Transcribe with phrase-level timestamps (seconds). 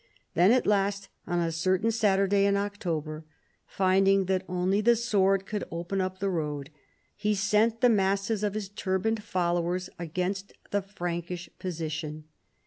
[0.33, 3.23] Then at last, on a certain Satur day in October,
[3.67, 6.71] finding that only the sword coukl open up the road,
[7.15, 12.23] he sent the masses of his turbaned followers against the Prankish position.